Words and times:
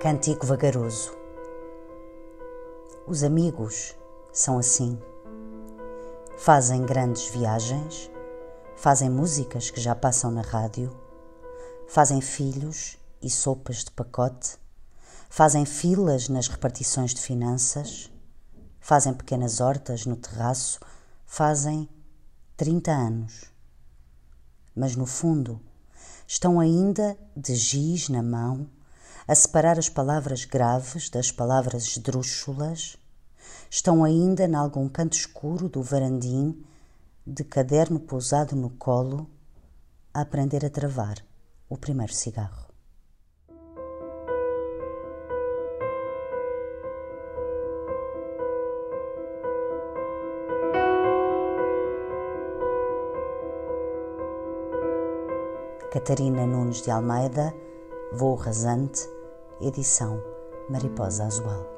Cântico 0.00 0.46
vagaroso. 0.46 1.10
Os 3.04 3.24
amigos 3.24 3.96
são 4.32 4.56
assim. 4.56 4.96
Fazem 6.36 6.86
grandes 6.86 7.28
viagens, 7.30 8.08
fazem 8.76 9.10
músicas 9.10 9.70
que 9.70 9.80
já 9.80 9.96
passam 9.96 10.30
na 10.30 10.42
rádio, 10.42 10.96
fazem 11.88 12.20
filhos 12.20 12.96
e 13.20 13.28
sopas 13.28 13.78
de 13.78 13.90
pacote, 13.90 14.56
fazem 15.28 15.64
filas 15.64 16.28
nas 16.28 16.46
repartições 16.46 17.12
de 17.12 17.20
finanças, 17.20 18.08
fazem 18.78 19.12
pequenas 19.12 19.60
hortas 19.60 20.06
no 20.06 20.14
terraço, 20.14 20.78
fazem 21.26 21.88
30 22.56 22.92
anos. 22.92 23.46
Mas 24.76 24.94
no 24.94 25.06
fundo, 25.06 25.60
estão 26.24 26.60
ainda 26.60 27.18
de 27.36 27.56
giz 27.56 28.08
na 28.08 28.22
mão 28.22 28.77
a 29.28 29.34
separar 29.34 29.78
as 29.78 29.90
palavras 29.90 30.46
graves 30.46 31.10
das 31.10 31.30
palavras 31.30 31.84
esdrúxulas, 31.84 32.96
estão 33.68 34.02
ainda 34.02 34.46
em 34.46 34.54
algum 34.54 34.88
canto 34.88 35.18
escuro 35.18 35.68
do 35.68 35.82
varandim, 35.82 36.64
de 37.26 37.44
caderno 37.44 38.00
pousado 38.00 38.56
no 38.56 38.70
colo, 38.70 39.28
a 40.14 40.22
aprender 40.22 40.64
a 40.64 40.70
travar 40.70 41.18
o 41.68 41.76
primeiro 41.76 42.14
cigarro. 42.14 42.68
Catarina 55.92 56.46
Nunes 56.46 56.80
de 56.80 56.90
Almeida, 56.90 57.54
Voo 58.12 58.34
Rasante, 58.34 59.17
edição 59.60 60.22
Mariposa 60.68 61.24
Azual. 61.24 61.77